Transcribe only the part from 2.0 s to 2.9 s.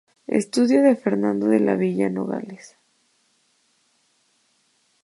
Nogales.